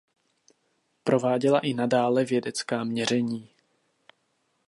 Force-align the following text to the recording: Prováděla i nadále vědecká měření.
Prováděla 1.03 1.59
i 1.59 1.73
nadále 1.73 2.25
vědecká 2.25 2.83
měření. 2.83 3.49